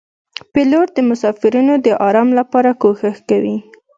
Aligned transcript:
پیلوټ 0.53 0.87
د 0.93 0.99
مسافرینو 1.09 1.75
د 1.85 1.87
آرام 2.07 2.29
لپاره 2.39 2.69
کوښښ 2.81 3.17
کوي. 3.29 3.57